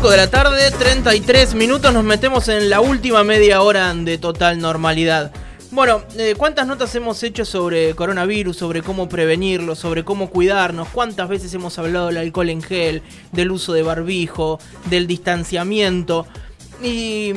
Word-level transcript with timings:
5 0.00 0.12
de 0.12 0.16
la 0.16 0.30
tarde, 0.30 0.70
33 0.70 1.54
minutos, 1.54 1.92
nos 1.92 2.02
metemos 2.04 2.48
en 2.48 2.70
la 2.70 2.80
última 2.80 3.22
media 3.22 3.60
hora 3.60 3.92
de 3.92 4.16
total 4.16 4.58
normalidad. 4.58 5.30
Bueno, 5.72 6.00
eh, 6.16 6.34
¿cuántas 6.38 6.66
notas 6.66 6.94
hemos 6.94 7.22
hecho 7.22 7.44
sobre 7.44 7.94
coronavirus, 7.94 8.56
sobre 8.56 8.80
cómo 8.80 9.10
prevenirlo, 9.10 9.74
sobre 9.74 10.02
cómo 10.02 10.30
cuidarnos? 10.30 10.88
¿Cuántas 10.88 11.28
veces 11.28 11.52
hemos 11.52 11.78
hablado 11.78 12.06
del 12.06 12.16
alcohol 12.16 12.48
en 12.48 12.62
gel, 12.62 13.02
del 13.32 13.50
uso 13.50 13.74
de 13.74 13.82
barbijo, 13.82 14.58
del 14.86 15.06
distanciamiento? 15.06 16.26
Y 16.82 17.34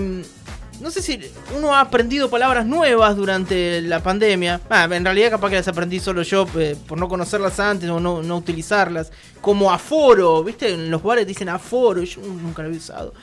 no 0.83 0.91
sé 0.91 1.01
si 1.01 1.17
uno 1.55 1.73
ha 1.73 1.79
aprendido 1.79 2.29
palabras 2.29 2.65
nuevas 2.65 3.15
durante 3.15 3.81
la 3.81 4.03
pandemia. 4.03 4.59
Ah, 4.69 4.85
en 4.91 5.05
realidad 5.05 5.31
capaz 5.31 5.49
que 5.49 5.55
las 5.55 5.67
aprendí 5.69 6.01
solo 6.01 6.23
yo 6.23 6.45
eh, 6.57 6.75
por 6.85 6.97
no 6.97 7.07
conocerlas 7.07 7.57
antes 7.61 7.89
o 7.89 8.01
no, 8.01 8.21
no, 8.21 8.35
utilizarlas. 8.35 9.09
Como 9.39 9.71
aforo, 9.71 10.43
¿viste? 10.43 10.73
En 10.73 10.91
los 10.91 11.01
bares 11.01 11.25
dicen 11.25 11.47
aforo, 11.47 12.03
yo 12.03 12.19
nunca 12.21 12.63
lo 12.63 12.69
he 12.69 12.75
usado. 12.75 13.13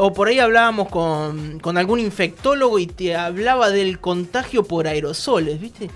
o 0.00 0.12
por 0.12 0.26
ahí 0.26 0.40
hablábamos 0.40 0.88
con, 0.88 1.60
con 1.60 1.78
algún 1.78 2.00
infectólogo 2.00 2.80
y 2.80 2.88
te 2.88 3.14
hablaba 3.14 3.70
del 3.70 4.00
contagio 4.00 4.64
por 4.64 4.88
aerosoles, 4.88 5.60
¿viste? 5.60 5.88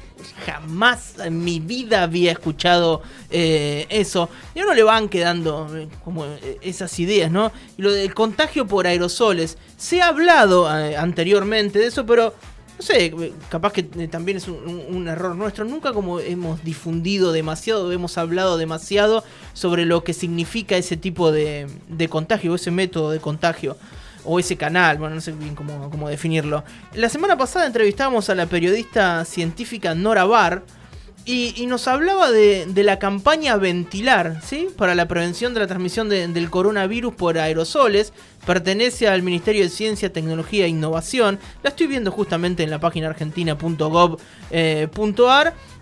Jamás 0.46 1.14
en 1.18 1.44
mi 1.44 1.60
vida 1.60 2.02
había 2.02 2.32
escuchado 2.32 3.02
eh, 3.30 3.86
eso. 3.90 4.28
Y 4.54 4.60
a 4.60 4.64
uno 4.64 4.74
le 4.74 4.82
van 4.82 5.08
quedando 5.08 5.68
eh, 5.76 5.88
como 6.04 6.24
eh, 6.24 6.58
esas 6.62 6.98
ideas, 6.98 7.30
¿no? 7.30 7.52
Y 7.76 7.82
lo 7.82 7.92
del 7.92 8.14
contagio 8.14 8.66
por 8.66 8.86
aerosoles. 8.86 9.58
Se 9.76 10.02
ha 10.02 10.08
hablado 10.08 10.66
anteriormente 10.66 11.78
de 11.78 11.86
eso, 11.86 12.04
pero 12.04 12.34
no 12.76 12.82
sé, 12.84 13.12
capaz 13.48 13.72
que 13.72 13.82
también 13.82 14.36
es 14.38 14.48
un, 14.48 15.08
error 15.08 15.34
nuestro. 15.34 15.64
Nunca 15.64 15.92
como 15.92 16.20
hemos 16.20 16.62
difundido 16.62 17.32
demasiado, 17.32 17.90
hemos 17.92 18.18
hablado 18.18 18.56
demasiado 18.56 19.24
sobre 19.52 19.84
lo 19.84 20.04
que 20.04 20.14
significa 20.14 20.76
ese 20.76 20.96
tipo 20.96 21.32
de, 21.32 21.66
de 21.88 22.08
contagio, 22.08 22.54
ese 22.54 22.70
método 22.70 23.10
de 23.10 23.20
contagio 23.20 23.76
o 24.24 24.38
ese 24.38 24.56
canal, 24.56 24.98
bueno, 24.98 25.14
no 25.14 25.20
sé 25.20 25.32
bien 25.32 25.54
cómo, 25.54 26.08
definirlo. 26.08 26.64
La 26.94 27.08
semana 27.08 27.36
pasada 27.36 27.66
entrevistamos 27.66 28.30
a 28.30 28.34
la 28.34 28.46
periodista 28.46 29.24
científica 29.24 29.94
Nora 29.94 30.24
Barr 30.24 30.64
y, 31.30 31.66
nos 31.66 31.86
hablaba 31.88 32.30
de, 32.30 32.66
la 32.74 32.98
campaña 32.98 33.56
Ventilar, 33.58 34.40
¿sí? 34.42 34.68
Para 34.78 34.94
la 34.94 35.06
prevención 35.08 35.52
de 35.52 35.60
la 35.60 35.66
transmisión 35.66 36.08
del 36.08 36.48
coronavirus 36.48 37.14
por 37.14 37.36
aerosoles. 37.36 38.14
Pertenece 38.46 39.08
al 39.08 39.22
Ministerio 39.22 39.62
de 39.62 39.68
Ciencia, 39.68 40.10
Tecnología 40.10 40.64
e 40.64 40.68
Innovación. 40.68 41.38
La 41.62 41.68
estoy 41.68 41.86
viendo 41.86 42.10
justamente 42.12 42.62
en 42.62 42.70
la 42.70 42.80
página 42.80 43.08
argentina.gov.ar. 43.08 44.18
Eh, 44.50 44.88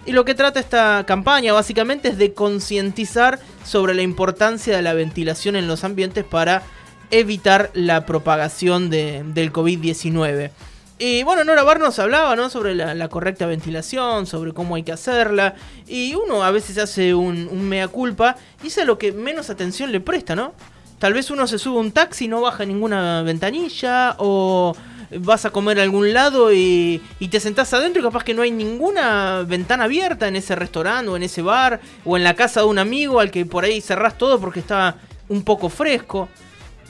y 0.05 0.13
lo 0.13 0.25
que 0.25 0.35
trata 0.35 0.59
esta 0.59 1.05
campaña 1.07 1.53
básicamente 1.53 2.09
es 2.09 2.19
de 2.19 2.35
concientizar 2.35 3.39
sobre 3.65 3.95
la 3.95 4.03
importancia 4.03 4.75
de 4.75 4.83
la 4.83 4.95
ventilación 4.95 5.55
en 5.55 5.69
los 5.69 5.85
ambientes 5.85 6.25
para 6.25 6.65
evitar 7.11 7.71
la 7.75 8.07
propagación 8.07 8.91
de, 8.91 9.25
del 9.27 9.53
COVID-19. 9.53 10.51
Y 10.99 11.25
bueno, 11.25 11.45
Nora 11.45 11.63
Bar 11.63 11.79
nos 11.79 11.99
hablaba 11.99 12.37
¿no? 12.37 12.49
sobre 12.49 12.75
la, 12.75 13.09
correcta 13.09 13.47
ventilación, 13.47 14.27
sobre 14.27 14.53
cómo 14.53 14.77
hay 14.77 14.83
que 14.83 14.93
hacerla. 14.93 15.55
Y 15.87 16.15
uno 16.15 16.43
a 16.43 16.51
veces 16.51 16.79
hace 16.79 17.15
un, 17.15 17.69
mea 17.69 17.89
culpa 17.89 18.37
y 18.63 18.69
es 18.69 18.79
a 18.79 18.85
lo 18.85 18.97
que 18.97 19.13
menos 19.13 19.51
atención 19.51 19.93
le 19.93 20.01
presta, 20.01 20.35
¿no? 20.35 20.55
Tal 20.99 21.13
vez 21.13 21.31
uno 21.31 21.47
se 21.47 21.59
sube 21.59 21.77
a 21.77 21.81
un 21.81 21.93
taxi 21.93 22.25
y 22.25 22.29
no 22.29 22.41
baja 22.41 22.65
ninguna 22.65 23.21
ventanilla 23.21 24.17
o 24.19 24.75
vas 25.21 25.45
a 25.45 25.51
comer 25.51 25.79
a 25.79 25.83
algún 25.83 26.15
lado 26.15 26.51
y, 26.55 27.03
y, 27.21 27.29
te 27.29 27.39
sentás 27.41 27.75
adentro 27.75 28.01
y 28.01 28.05
capaz 28.05 28.25
que 28.25 28.33
no 28.33 28.41
hay 28.41 28.51
ninguna 28.51 29.45
ventana 29.47 29.85
abierta 29.85 30.27
en 30.27 30.37
ese 30.37 30.57
restaurante 30.57 31.11
o 31.11 31.17
en 31.17 31.23
ese 31.23 31.43
bar 31.43 31.81
o 32.07 32.17
en 32.17 32.25
la 32.25 32.33
casa 32.33 32.61
de 32.61 32.67
un 32.67 32.79
amigo 32.79 33.21
al 33.21 33.31
que 33.31 33.45
por 33.45 33.65
ahí 33.65 33.83
cerrás 33.83 34.17
todo 34.17 34.41
porque 34.41 34.61
está 34.61 34.97
un 35.29 35.43
poco 35.45 35.69
fresco. 35.69 36.31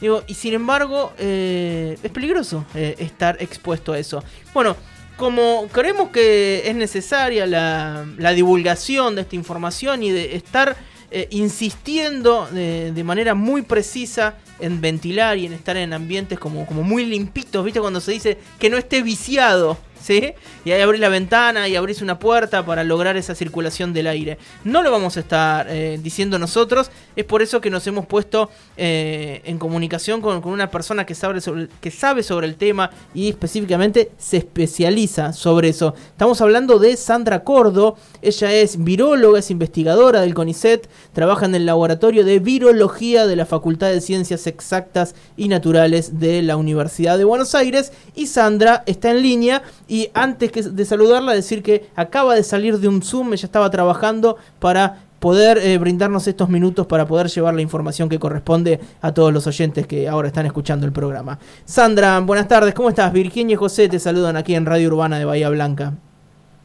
Digo, 0.01 0.23
y 0.27 0.35
sin 0.35 0.55
embargo, 0.55 1.13
eh, 1.19 1.99
es 2.03 2.11
peligroso 2.11 2.65
eh, 2.75 2.95
estar 2.99 3.37
expuesto 3.41 3.93
a 3.93 3.99
eso. 3.99 4.23
Bueno, 4.53 4.77
como 5.17 5.69
creemos 5.73 6.11
que 6.11 6.63
es 6.67 6.75
necesaria 6.75 7.47
la, 7.47 8.33
divulgación 8.35 9.15
de 9.15 9.23
esta 9.23 9.37
información 9.37 10.03
y 10.03 10.11
de 10.11 10.37
estar 10.37 10.77
eh, 11.11 11.29
insistiendo 11.31 12.47
de, 12.53 13.03
manera 13.05 13.35
muy 13.35 13.63
precisa 13.63 14.37
en 14.61 14.81
ventilar 14.81 15.39
y 15.39 15.47
en 15.47 15.55
estar 15.55 15.77
en 15.77 15.95
ambientes 15.95 16.39
como, 16.39 16.67
como 16.67 16.83
muy 16.83 17.07
limpitos, 17.07 17.65
¿viste? 17.65 17.81
Cuando 17.81 18.01
se 18.01 18.13
dice 18.13 18.39
que 18.59 18.69
no 18.69 18.77
esté 18.77 19.03
viciado 19.03 19.79
¿sí? 20.01 20.33
Y 20.65 20.73
ahí 20.73 20.81
abrís 20.81 21.01
la 21.01 21.09
ventana 21.09 21.69
y 21.69 21.77
abrís 21.77 22.03
una 22.03 22.19
puerta 22.19 22.65
para 22.65 22.85
lograr 22.85 23.17
esa 23.17 23.35
circulación 23.35 23.93
del 23.93 24.07
aire. 24.07 24.39
No 24.65 24.83
lo 24.83 24.91
vamos 24.91 25.17
a 25.17 25.21
estar 25.21 25.67
eh, 25.69 25.99
diciendo 26.03 26.39
nosotros, 26.39 26.91
es 27.15 27.25
por 27.25 27.43
eso 27.43 27.61
que 27.61 27.71
nos 27.71 27.87
hemos 27.87 28.07
puesto 28.07 28.51
eh, 28.77 29.43
en 29.45 29.59
comunicación 29.59 30.21
con, 30.21 30.47
una 30.47 30.71
persona 30.71 31.07
que 31.07 31.15
sabe, 31.15 31.41
sobre, 31.41 31.69
que 31.81 31.91
sabe 31.91 32.23
sobre 32.23 32.47
el 32.47 32.57
tema 32.57 32.91
y 33.15 33.29
específicamente 33.29 34.11
se 34.19 34.39
especializa 34.39 35.33
sobre 35.33 35.69
eso. 35.69 35.95
Estamos 36.11 36.41
hablando 36.41 36.79
de 36.79 36.97
Sandra 36.97 37.43
Cordo, 37.43 37.97
ella 38.23 38.53
es 38.53 38.83
viróloga, 38.83 39.39
es 39.39 39.51
investigadora 39.51 40.21
del 40.21 40.35
CONICET, 40.35 40.89
trabaja 41.13 41.47
en 41.47 41.55
el 41.55 41.67
laboratorio 41.67 42.25
de 42.25 42.39
virología 42.39 43.27
de 43.27 43.37
la 43.37 43.47
Facultad 43.47 43.91
de 43.91 44.01
Ciencias 44.01 44.47
Exactas 44.47 45.15
y 45.37 45.49
Naturales 45.49 46.19
de 46.19 46.43
la 46.43 46.57
Universidad 46.57 47.19
de 47.19 47.25
Buenos 47.25 47.55
Aires 47.55 47.93
y 48.15 48.27
Sandra 48.27 48.83
está 48.87 49.11
en 49.11 49.23
línea 49.23 49.63
y 49.89 50.11
antes 50.15 50.75
de 50.75 50.85
saludarla, 50.85 51.33
decir 51.33 51.63
que 51.63 51.89
acaba 51.95 52.35
de 52.35 52.43
salir 52.43 52.79
de 52.79 52.89
un 52.89 53.03
Zoom, 53.03 53.33
ella 53.33 53.47
estaba 53.47 53.71
trabajando 53.71 54.37
para 54.59 54.99
poder 55.21 55.59
eh, 55.59 55.79
brindarnos 55.79 56.27
estos 56.27 56.49
minutos 56.49 56.87
para 56.87 57.07
poder 57.07 57.29
llevar 57.29 57.55
la 57.55 57.63
información 57.63 58.09
que 58.09 58.19
corresponde 58.19 58.81
a 59.01 59.13
todos 59.13 59.33
los 59.33 59.47
oyentes 59.47 59.87
que 59.87 60.09
ahora 60.09 60.29
están 60.29 60.47
escuchando 60.47 60.87
el 60.87 60.93
programa. 60.93 61.39
Sandra, 61.65 62.21
buenas 62.21 62.49
tardes, 62.49 62.75
¿cómo 62.75 62.89
estás? 62.89 63.13
Virginia 63.13 63.55
y 63.55 63.57
José 63.57 63.89
te 63.89 63.99
saludan 63.99 64.37
aquí 64.37 64.55
en 64.55 64.67
Radio 64.67 64.89
Urbana 64.89 65.19
de 65.19 65.25
Bahía 65.25 65.49
Blanca. 65.49 65.95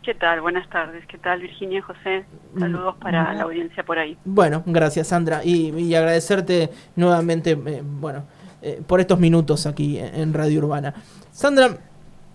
¿Qué 0.03 0.15
tal? 0.15 0.41
Buenas 0.41 0.67
tardes. 0.69 1.05
¿Qué 1.05 1.19
tal, 1.19 1.41
Virginia 1.41 1.77
y 1.77 1.81
José? 1.81 2.25
Saludos 2.57 2.95
para 2.99 3.33
la 3.35 3.43
audiencia 3.43 3.83
por 3.83 3.99
ahí. 3.99 4.17
Bueno, 4.25 4.63
gracias, 4.65 5.09
Sandra. 5.09 5.43
Y, 5.43 5.93
agradecerte 5.93 6.71
nuevamente, 6.95 7.51
eh, 7.51 7.83
bueno, 7.83 8.23
eh, 8.63 8.81
por 8.85 8.99
estos 8.99 9.19
minutos 9.19 9.67
aquí 9.67 9.99
en 9.99 10.33
Radio 10.33 10.57
Urbana. 10.57 10.95
Sandra, 11.31 11.77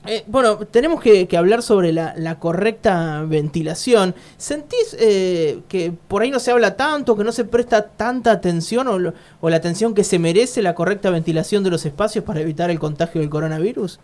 eh, 0.06 0.24
bueno, 0.26 0.58
tenemos 0.58 1.00
que, 1.00 1.28
hablar 1.36 1.62
sobre 1.62 1.92
la, 1.92 2.38
correcta 2.38 3.22
ventilación. 3.26 4.14
¿Sentís 4.36 4.96
eh, 4.98 5.60
que 5.68 5.92
por 6.08 6.22
ahí 6.22 6.30
no 6.30 6.38
se 6.38 6.50
habla 6.50 6.76
tanto, 6.76 7.16
que 7.16 7.24
no 7.24 7.32
se 7.32 7.44
presta 7.44 7.88
tanta 7.90 8.32
atención 8.32 8.88
o, 8.88 9.50
la 9.50 9.56
atención 9.56 9.94
que 9.94 10.04
se 10.04 10.18
merece 10.18 10.62
la 10.62 10.74
correcta 10.74 11.10
ventilación 11.10 11.62
de 11.64 11.70
los 11.70 11.84
espacios 11.86 12.24
para 12.24 12.40
evitar 12.40 12.70
el 12.70 12.78
contagio 12.78 13.20
del 13.20 13.30
coronavirus? 13.30 14.00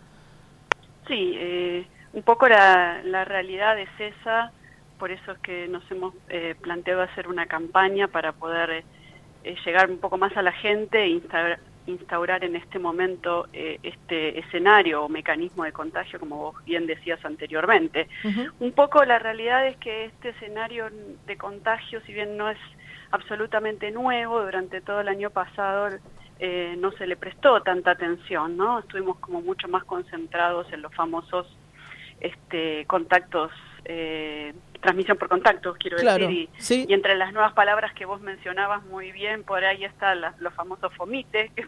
Sí, 1.07 1.33
eh, 1.35 1.85
un 2.13 2.23
poco 2.23 2.47
la, 2.47 3.01
la, 3.03 3.25
realidad 3.25 3.77
es 3.79 3.89
esa, 3.99 4.51
por 4.99 5.11
eso 5.11 5.33
es 5.33 5.37
que 5.39 5.67
nos 5.67 5.83
hemos 5.91 6.13
planteado 6.61 7.01
hacer 7.01 7.27
una 7.27 7.45
campaña 7.45 8.07
para 8.07 8.31
poder 8.31 8.83
llegar 9.65 9.89
un 9.89 9.97
poco 9.97 10.17
más 10.17 10.35
a 10.37 10.41
la 10.41 10.53
gente 10.53 11.03
e 11.03 11.09
instalar 11.09 11.59
instaurar 11.87 12.43
en 12.43 12.55
este 12.55 12.79
momento 12.79 13.47
eh, 13.53 13.79
este 13.83 14.39
escenario 14.39 15.03
o 15.03 15.09
mecanismo 15.09 15.63
de 15.63 15.71
contagio, 15.71 16.19
como 16.19 16.37
vos 16.37 16.65
bien 16.65 16.85
decías 16.85 17.23
anteriormente. 17.25 18.07
Un 18.59 18.71
poco 18.71 19.03
la 19.03 19.19
realidad 19.19 19.67
es 19.67 19.77
que 19.77 20.05
este 20.05 20.29
escenario 20.29 20.89
de 21.25 21.37
contagio, 21.37 22.01
si 22.01 22.13
bien 22.13 22.37
no 22.37 22.49
es 22.49 22.59
absolutamente 23.11 23.91
nuevo, 23.91 24.41
durante 24.41 24.81
todo 24.81 25.01
el 25.01 25.07
año 25.07 25.29
pasado 25.29 25.89
eh, 26.39 26.75
no 26.77 26.91
se 26.91 27.07
le 27.07 27.15
prestó 27.15 27.61
tanta 27.61 27.91
atención, 27.91 28.57
¿no? 28.57 28.79
Estuvimos 28.79 29.19
como 29.19 29.41
mucho 29.41 29.67
más 29.67 29.83
concentrados 29.83 30.71
en 30.73 30.81
los 30.81 30.93
famosos 30.93 31.47
este, 32.23 32.85
contactos 32.85 33.51
eh, 33.85 34.53
transmisión 34.81 35.17
por 35.17 35.29
contacto, 35.29 35.75
quiero 35.79 35.97
decir, 35.97 36.49
y, 36.87 36.93
entre 36.93 37.15
las 37.15 37.31
nuevas 37.31 37.53
palabras 37.53 37.93
que 37.93 38.05
vos 38.05 38.21
mencionabas 38.21 38.83
muy 38.85 39.11
bien, 39.11 39.43
por 39.43 39.63
ahí 39.63 39.85
está 39.85 40.13
los 40.15 40.53
famosos 40.53 40.93
fomites, 40.93 41.51
que 41.55 41.61
es 41.61 41.67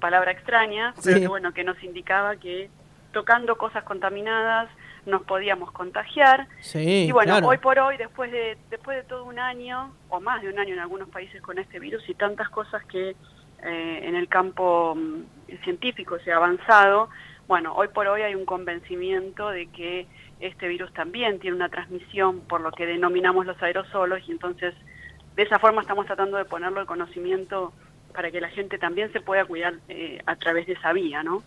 palabra 0.00 0.32
extraña, 0.32 0.94
pero 1.02 1.20
que 1.20 1.28
bueno, 1.28 1.52
que 1.52 1.64
nos 1.64 1.82
indicaba 1.82 2.36
que 2.36 2.68
tocando 3.12 3.56
cosas 3.56 3.84
contaminadas 3.84 4.68
nos 5.06 5.22
podíamos 5.22 5.72
contagiar. 5.72 6.46
y 6.74 7.10
bueno, 7.10 7.38
hoy 7.44 7.58
por 7.58 7.78
hoy, 7.78 7.96
después 7.96 8.30
de, 8.30 8.56
después 8.70 8.96
de 8.96 9.02
todo 9.02 9.24
un 9.24 9.38
año, 9.38 9.92
o 10.08 10.20
más 10.20 10.42
de 10.42 10.48
un 10.48 10.58
año 10.58 10.74
en 10.74 10.80
algunos 10.80 11.08
países 11.08 11.42
con 11.42 11.58
este 11.58 11.80
virus 11.80 12.08
y 12.08 12.14
tantas 12.14 12.48
cosas 12.48 12.84
que 12.84 13.16
eh, 13.64 14.00
en 14.02 14.14
el 14.14 14.28
campo 14.28 14.94
mm, 14.96 15.62
científico 15.64 16.18
se 16.20 16.32
ha 16.32 16.36
avanzado, 16.36 17.08
bueno, 17.48 17.74
hoy 17.74 17.88
por 17.88 18.06
hoy 18.06 18.22
hay 18.22 18.34
un 18.34 18.44
convencimiento 18.44 19.50
de 19.50 19.66
que 19.66 20.06
este 20.40 20.68
virus 20.68 20.92
también 20.92 21.38
tiene 21.38 21.56
una 21.56 21.68
transmisión 21.68 22.40
por 22.40 22.60
lo 22.60 22.72
que 22.72 22.86
denominamos 22.86 23.46
los 23.46 23.62
aerosolos 23.62 24.20
y 24.26 24.32
entonces 24.32 24.74
de 25.36 25.42
esa 25.42 25.58
forma 25.58 25.82
estamos 25.82 26.06
tratando 26.06 26.36
de 26.36 26.44
ponerlo 26.44 26.80
al 26.80 26.86
conocimiento 26.86 27.72
para 28.12 28.30
que 28.30 28.40
la 28.40 28.48
gente 28.48 28.78
también 28.78 29.12
se 29.12 29.20
pueda 29.20 29.44
cuidar 29.44 29.74
eh, 29.88 30.20
a 30.26 30.36
través 30.36 30.66
de 30.66 30.74
esa 30.74 30.92
vía, 30.92 31.22
¿no? 31.22 31.42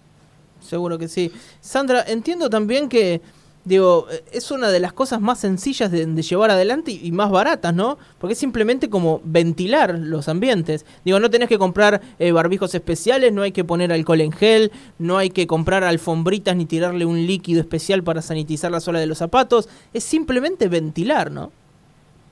Seguro 0.59 0.97
que 0.97 1.07
sí. 1.07 1.31
Sandra, 1.59 2.03
entiendo 2.07 2.49
también 2.49 2.89
que 2.89 3.21
digo, 3.65 4.07
es 4.31 4.51
una 4.51 4.69
de 4.69 4.79
las 4.79 4.93
cosas 4.93 5.19
más 5.19 5.39
sencillas 5.39 5.91
de, 5.91 6.05
llevar 6.21 6.51
adelante 6.51 6.91
y, 6.91 7.11
más 7.11 7.29
baratas, 7.29 7.73
¿no? 7.73 7.97
Porque 8.19 8.33
es 8.33 8.39
simplemente 8.39 8.89
como 8.89 9.21
ventilar 9.23 9.95
los 9.97 10.29
ambientes. 10.29 10.85
Digo, 11.03 11.19
no 11.19 11.29
tenés 11.29 11.49
que 11.49 11.57
comprar 11.57 12.01
eh, 12.19 12.31
barbijos 12.31 12.73
especiales, 12.75 13.33
no 13.33 13.41
hay 13.41 13.51
que 13.51 13.63
poner 13.63 13.91
alcohol 13.91 14.21
en 14.21 14.31
gel, 14.31 14.71
no 14.99 15.17
hay 15.17 15.29
que 15.29 15.47
comprar 15.47 15.83
alfombritas 15.83 16.55
ni 16.55 16.65
tirarle 16.65 17.05
un 17.05 17.25
líquido 17.25 17.59
especial 17.59 18.03
para 18.03 18.21
sanitizar 18.21 18.71
la 18.71 18.79
suela 18.79 18.99
de 18.99 19.07
los 19.07 19.17
zapatos, 19.17 19.67
es 19.93 20.03
simplemente 20.03 20.67
ventilar, 20.67 21.31
¿no? 21.31 21.51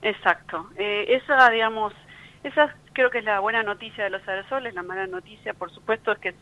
Exacto. 0.02 0.70
Eh, 0.78 1.06
esa, 1.10 1.50
digamos, 1.50 1.94
esa 2.44 2.76
creo 2.94 3.10
que 3.10 3.20
es 3.20 3.26
la 3.26 3.40
buena 3.40 3.64
noticia 3.64 4.04
de 4.04 4.10
los 4.12 4.26
aerosoles, 4.28 4.74
la 4.74 4.84
mala 4.84 5.08
noticia, 5.08 5.54
por 5.54 5.72
supuesto, 5.72 6.12
es 6.12 6.20
que 6.20 6.30
es, 6.30 6.36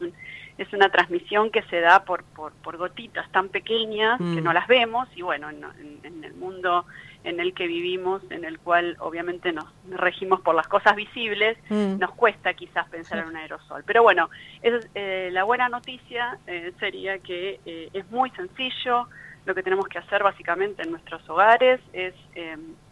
es 0.58 0.72
una 0.74 0.90
transmisión 0.90 1.52
que 1.52 1.62
se 1.64 1.80
da 1.80 2.04
por, 2.04 2.24
por, 2.24 2.54
por 2.54 2.78
gotitas 2.78 3.30
tan 3.32 3.50
pequeñas 3.50 4.18
que 4.18 4.24
mm. 4.24 4.44
no 4.44 4.54
las 4.54 4.68
vemos 4.68 5.08
y 5.16 5.22
bueno, 5.22 5.50
en, 5.50 6.24
el 6.24 6.34
mundo 6.36 6.86
en 7.24 7.40
el 7.40 7.54
que 7.54 7.68
vivimos, 7.68 8.24
en 8.32 8.46
el 8.46 8.60
cual 8.60 8.96
obviamente 9.00 9.52
nos 9.52 9.66
regimos 9.90 10.42
por 10.42 10.56
las 10.56 10.68
cosas 10.68 10.96
visibles, 10.96 11.58
mm. 11.70 12.00
nos 12.00 12.12
cuesta 12.12 12.54
quizás 12.54 12.90
pensar 12.90 13.20
en 13.20 13.26
un 13.26 13.36
aerosol. 13.36 13.84
Pero 13.86 14.02
bueno, 14.02 14.30
es, 14.62 14.88
eh, 14.96 15.30
la 15.32 15.44
buena 15.44 15.70
noticia 15.70 16.40
eh, 16.48 16.74
sería 16.80 17.20
que 17.20 17.60
eh, 17.66 17.90
es 17.94 18.10
muy 18.10 18.32
sencillo, 18.32 19.08
lo 19.46 19.56
que 19.56 19.64
tenemos 19.64 19.88
que 19.88 20.00
hacer 20.00 20.24
básicamente 20.24 20.84
en 20.84 20.92
nuestros 20.92 21.28
hogares 21.28 21.80
es 21.94 22.14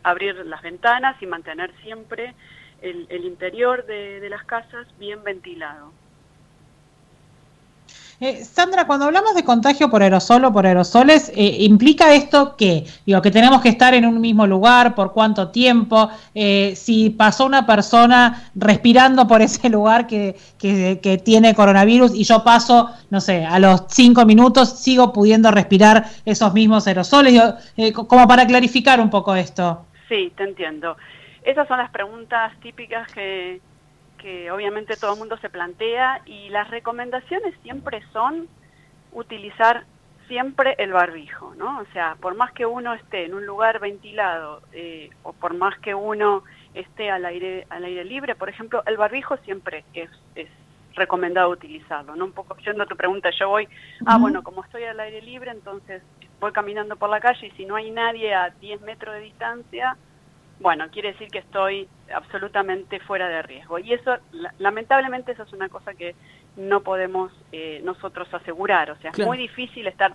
abrir 0.01 0.35
las 0.47 0.63
ventanas 0.63 1.21
y 1.21 1.27
mantener 1.27 1.71
siempre 1.83 2.33
el, 2.81 3.25
interior 3.25 3.85
de, 3.85 4.27
las 4.29 4.43
casas 4.45 4.87
bien 4.97 5.23
ventilado. 5.23 5.91
Eh, 8.21 8.43
Sandra, 8.43 8.85
cuando 8.85 9.05
hablamos 9.05 9.33
de 9.33 9.45
contagio 9.45 9.89
por 9.89 10.03
aerosol 10.03 10.43
o 10.43 10.51
por 10.51 10.65
aerosoles, 10.65 11.31
eh, 11.35 11.57
¿implica 11.61 12.13
esto 12.13 12.57
que, 12.57 12.83
digo, 13.05 13.21
que 13.21 13.31
tenemos 13.31 13.61
que 13.61 13.69
estar 13.69 13.93
en 13.93 14.05
un 14.05 14.19
mismo 14.19 14.45
lugar, 14.45 14.93
por 14.93 15.13
cuánto 15.13 15.51
tiempo? 15.51 16.09
Eh, 16.35 16.73
si 16.75 17.11
pasó 17.11 17.45
una 17.45 17.65
persona 17.65 18.51
respirando 18.55 19.25
por 19.25 19.41
ese 19.49 19.69
lugar 19.69 20.05
que, 20.05 20.35
que, 20.57 21.21
tiene 21.23 21.55
coronavirus 21.55 22.13
y 22.13 22.25
yo 22.25 22.43
paso, 22.43 22.89
no 23.09 23.21
sé, 23.21 23.45
a 23.45 23.57
los 23.57 23.85
cinco 23.87 24.25
minutos, 24.25 24.79
sigo 24.79 25.13
pudiendo 25.13 25.49
respirar 25.49 26.05
esos 26.25 26.53
mismos 26.53 26.87
aerosoles, 26.87 27.41
como 27.93 28.27
para 28.27 28.45
clarificar 28.45 28.99
un 28.99 29.09
poco 29.09 29.33
esto. 29.35 29.85
Sí, 30.09 30.31
te 30.35 30.43
entiendo. 30.43 30.97
Esas 31.43 31.67
son 31.67 31.77
las 31.77 31.89
preguntas 31.89 32.51
típicas 32.61 33.09
que, 33.13 33.61
obviamente 34.51 34.95
todo 34.95 35.13
el 35.13 35.19
mundo 35.19 35.37
se 35.37 35.49
plantea 35.49 36.21
y 36.25 36.49
las 36.49 36.69
recomendaciones 36.69 37.55
siempre 37.63 38.01
son 38.11 38.47
utilizar 39.11 39.85
siempre 40.27 40.75
el 40.77 40.93
barbijo, 40.93 41.53
¿no? 41.57 41.79
O 41.79 41.85
sea, 41.91 42.15
por 42.21 42.35
más 42.35 42.53
que 42.53 42.65
uno 42.65 42.93
esté 42.93 43.25
en 43.25 43.33
un 43.33 43.45
lugar 43.45 43.79
ventilado 43.79 44.61
eh, 44.73 45.09
o 45.23 45.33
por 45.33 45.55
más 45.55 45.77
que 45.79 45.95
uno 45.95 46.43
esté 46.75 47.09
al 47.09 47.25
aire, 47.25 47.65
al 47.69 47.83
aire 47.83 48.05
libre, 48.05 48.35
por 48.35 48.47
ejemplo, 48.47 48.83
el 48.85 48.95
barbijo 48.95 49.37
siempre 49.37 49.83
es, 49.93 50.09
es 50.35 50.47
recomendado 50.93 51.49
utilizarlo, 51.49 52.15
¿no? 52.15 52.25
Un 52.25 52.31
poco 52.31 52.55
yendo 52.57 52.83
a 52.83 52.85
tu 52.85 52.95
pregunta, 52.95 53.31
yo 53.31 53.49
voy, 53.49 53.67
ah, 54.05 54.17
bueno, 54.19 54.43
como 54.43 54.63
estoy 54.63 54.83
al 54.83 54.99
aire 54.99 55.21
libre, 55.21 55.49
entonces 55.51 56.03
voy 56.39 56.51
caminando 56.51 56.95
por 56.95 57.09
la 57.09 57.19
calle 57.19 57.47
y 57.47 57.51
si 57.51 57.65
no 57.65 57.75
hay 57.75 57.89
nadie 57.89 58.33
a 58.33 58.49
10 58.49 58.81
metros 58.81 59.15
de 59.15 59.21
distancia, 59.21 59.97
bueno, 60.59 60.87
quiere 60.91 61.13
decir 61.13 61.29
que 61.29 61.39
estoy 61.39 61.87
absolutamente 62.13 62.99
fuera 62.99 63.29
de 63.29 63.41
riesgo. 63.41 63.79
Y 63.79 63.93
eso, 63.93 64.17
lamentablemente, 64.57 65.31
eso 65.31 65.43
es 65.43 65.53
una 65.53 65.69
cosa 65.69 65.93
que 65.93 66.15
no 66.57 66.81
podemos 66.81 67.31
eh, 67.51 67.81
nosotros 67.83 68.31
asegurar. 68.33 68.91
O 68.91 68.97
sea, 68.97 69.11
es 69.11 69.25
muy 69.25 69.37
difícil 69.37 69.87
estar 69.87 70.13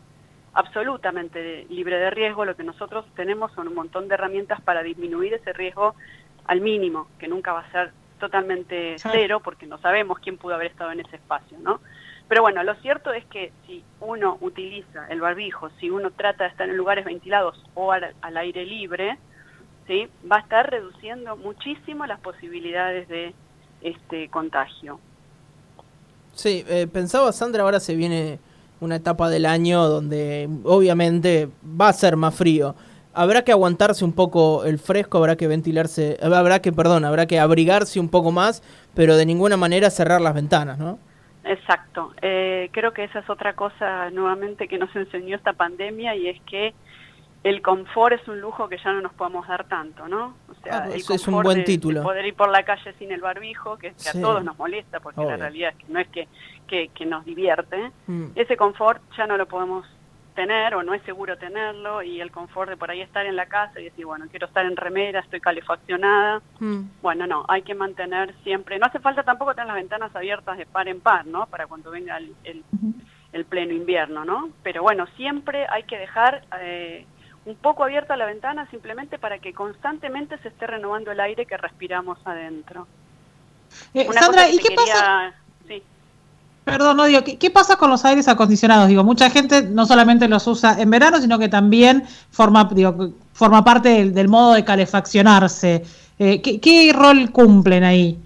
absolutamente 0.53 1.67
libre 1.71 1.99
de 1.99 2.11
riesgo. 2.11 2.45
Lo 2.45 2.57
que 2.57 2.63
nosotros 2.63 3.07
tenemos 3.15 3.53
son 3.53 3.69
un 3.69 3.75
montón 3.75 4.09
de 4.09 4.15
herramientas 4.15 4.61
para 4.61 4.83
disminuir 4.83 5.33
ese 5.33 5.53
riesgo 5.55 5.95
al 6.47 6.61
mínimo, 6.61 7.09
que 7.19 7.27
nunca 7.27 7.53
va 7.55 7.61
a 7.61 7.73
ser 7.73 7.93
totalmente 8.21 8.97
cero, 8.99 9.41
porque 9.43 9.67
no 9.67 9.79
sabemos 9.79 10.19
quién 10.19 10.37
pudo 10.37 10.55
haber 10.55 10.69
estado 10.69 10.93
en 10.93 11.01
ese 11.01 11.17
espacio, 11.17 11.59
¿no? 11.59 11.81
Pero 12.29 12.43
bueno, 12.43 12.63
lo 12.63 12.75
cierto 12.77 13.13
es 13.13 13.25
que 13.27 13.53
si 13.67 13.83
uno 14.01 14.39
utiliza 14.41 15.07
el 15.09 15.21
barbijo, 15.21 15.71
si 15.81 15.91
uno 15.91 16.11
trata 16.11 16.45
de 16.45 16.51
estar 16.51 16.69
en 16.69 16.77
lugares 16.77 17.05
ventilados 17.05 17.63
o 17.75 17.93
al 17.93 18.37
aire 18.37 18.65
libre, 18.65 19.19
¿sí? 19.87 20.09
va 20.31 20.37
a 20.37 20.41
estar 20.41 20.71
reduciendo 20.71 21.37
muchísimo 21.37 22.07
las 22.07 22.21
posibilidades 22.21 23.09
de 23.09 23.35
este 23.83 24.29
contagio. 24.29 24.99
Sí, 26.35 26.65
eh, 26.69 26.87
pensaba 26.93 27.33
Sandra, 27.33 27.63
ahora 27.63 27.81
se 27.81 27.95
viene 27.95 28.39
una 28.81 28.97
etapa 28.97 29.31
del 29.31 29.47
año 29.47 29.87
donde 29.87 30.49
obviamente 30.65 31.49
va 31.81 31.89
a 31.89 31.93
ser 31.93 32.17
más 32.17 32.35
frío. 32.35 32.75
Habrá 33.13 33.43
que 33.43 33.53
aguantarse 33.53 34.05
un 34.05 34.13
poco 34.13 34.65
el 34.65 34.79
fresco, 34.81 35.19
habrá 35.19 35.37
que 35.37 35.47
ventilarse, 35.47 36.19
habrá 36.21 36.61
que, 36.61 36.73
perdón, 36.73 37.05
habrá 37.05 37.27
que 37.27 37.39
abrigarse 37.39 38.01
un 38.01 38.09
poco 38.09 38.33
más, 38.33 38.63
pero 38.95 39.17
de 39.17 39.25
ninguna 39.25 39.57
manera 39.57 39.91
cerrar 39.91 40.21
las 40.21 40.35
ventanas, 40.35 40.79
¿no? 40.79 40.99
Exacto. 41.45 42.13
Eh, 42.23 42.71
creo 42.73 42.93
que 42.93 43.05
esa 43.05 43.21
es 43.21 43.31
otra 43.31 43.53
cosa 43.53 44.11
nuevamente 44.11 44.67
que 44.67 44.79
nos 44.79 44.95
enseñó 44.97 45.37
esta 45.37 45.53
pandemia 45.53 46.17
y 46.17 46.29
es 46.29 46.41
que 46.43 46.75
el 47.45 47.61
confort 47.61 48.15
es 48.15 48.27
un 48.27 48.41
lujo 48.41 48.69
que 48.71 48.79
ya 48.79 48.91
no 48.91 49.03
nos 49.03 49.13
podemos 49.13 49.47
dar 49.47 49.69
tanto, 49.69 50.09
¿no? 50.09 50.35
O 50.49 50.55
sea, 50.63 50.85
ah, 50.85 50.87
el 50.87 50.95
es 50.95 51.29
un 51.29 51.43
buen 51.43 51.63
título. 51.63 52.03
poder 52.03 52.25
ir 52.25 52.35
por 52.35 52.49
la 52.49 52.63
calle 52.63 52.95
sin 52.95 53.13
el 53.13 53.21
barbijo, 53.21 53.77
que, 53.77 53.89
a 53.89 54.13
todos 54.13 54.43
nos 54.43 54.59
molesta, 54.59 54.99
porque 55.01 55.23
la 55.23 55.37
realidad 55.37 55.75
es 55.77 55.85
que 55.85 55.93
no 55.93 56.01
es 56.01 56.09
que, 56.09 56.89
que, 56.89 57.07
nos 57.07 57.23
divierte. 57.27 57.93
Mm. 58.07 58.29
Ese 58.35 58.57
confort 58.57 59.03
ya 59.15 59.27
no 59.27 59.37
lo 59.37 59.47
podemos 59.47 59.87
tener 60.35 60.75
o 60.75 60.83
no 60.83 60.95
es 60.95 61.03
seguro 61.03 61.37
tenerlo 61.37 62.03
y 62.03 62.21
el 62.21 62.33
confort 62.33 62.71
de 62.71 62.77
por 62.79 62.91
ahí 62.91 63.03
estar 63.03 63.25
en 63.27 63.37
la 63.37 63.47
casa 63.47 63.79
y 63.79 63.85
decir, 63.85 64.07
bueno, 64.07 64.25
quiero 64.31 64.47
estar 64.47 64.65
en 64.65 64.75
remera, 64.75 65.21
estoy 65.21 65.41
calefaccionada. 65.41 66.41
Mm. 66.61 66.81
Bueno, 67.03 67.27
no, 67.27 67.45
hay 67.47 67.61
que 67.61 67.75
mantener 67.75 68.35
siempre, 68.43 68.79
no 68.79 68.87
hace 68.87 69.01
falta 69.01 69.23
tampoco 69.23 69.53
tener 69.53 69.67
las 69.67 69.77
ventanas 69.77 70.17
abiertas 70.17 70.57
de 70.57 70.65
par 70.65 70.89
en 70.89 71.01
par, 71.01 71.27
¿no? 71.27 71.45
Para 71.45 71.67
cuando 71.67 71.91
venga 71.91 72.17
el, 72.17 72.35
el, 73.33 73.45
pleno 73.45 73.75
invierno, 73.75 74.25
¿no? 74.25 74.49
Pero 74.63 74.83
bueno, 74.83 75.07
siempre 75.19 75.67
hay 75.69 75.83
que 75.83 75.99
dejar... 75.99 76.43
Eh, 76.63 77.05
un 77.47 77.57
poco 77.57 77.85
abierta 77.85 78.17
la 78.17 78.27
ventana 78.27 78.67
simplemente 78.71 79.19
para 79.19 79.39
que 79.39 79.53
constantemente 79.53 80.39
se 80.39 80.49
esté 80.49 80.67
renovando 80.67 81.11
el 81.11 81.21
aire 81.21 81.47
que 81.47 81.57
respiramos 81.57 82.19
adentro. 82.25 82.87
Eh, 83.93 84.09
Sandra, 84.13 84.49
¿y 84.49 84.59
qué 84.59 84.75
pasa? 84.75 85.35
Sí. 85.67 85.83
Perdón, 86.65 86.97
no 86.97 87.05
digo, 87.05 87.21
¿qué, 87.23 87.51
pasa 87.51 87.77
con 87.77 87.91
los 87.91 88.05
aires 88.05 88.29
acondicionados? 88.29 88.89
Digo, 88.89 89.05
mucha 89.05 89.29
gente 89.29 89.63
no 89.63 89.85
solamente 89.85 90.29
los 90.29 90.47
usa 90.47 90.81
en 90.81 90.91
verano, 90.91 91.21
sino 91.21 91.39
que 91.39 91.49
también 91.49 92.05
forma, 92.31 92.69
digo, 92.73 93.11
forma 93.35 93.63
parte 93.63 94.07
del, 94.07 94.29
modo 94.29 94.55
de 94.55 94.65
calefaccionarse. 94.65 95.85
Eh, 96.19 96.41
¿qué, 96.41 96.61
¿Qué 96.61 96.93
rol 96.95 97.31
cumplen 97.31 97.85
ahí? 97.85 98.19